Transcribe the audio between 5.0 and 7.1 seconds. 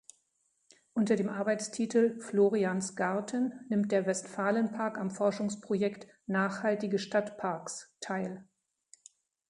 Forschungsprojekt "Nachhaltige